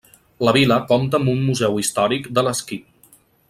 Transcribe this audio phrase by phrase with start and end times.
[0.47, 2.81] La vila compta amb un museu històric de l'esquí.